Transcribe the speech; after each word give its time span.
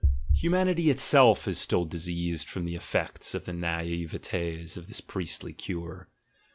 iHumanity 0.35 0.89
itself 0.89 1.47
is 1.47 1.59
still 1.59 1.85
diseased 1.85 2.49
from 2.49 2.65
the 2.65 2.73
effects 2.75 3.35
of 3.35 3.45
the 3.45 3.51
naivetes 3.53 4.75
of 4.75 4.87
this 4.87 4.99
priestly 4.99 5.53
cure. 5.53 6.09